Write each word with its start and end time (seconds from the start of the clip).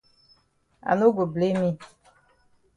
I 0.89 0.91
no 0.99 1.07
go 1.15 1.23
blame 1.35 1.61
yi. 1.67 1.71